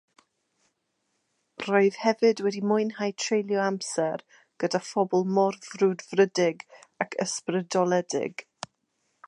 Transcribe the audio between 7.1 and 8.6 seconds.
ysbrydoledig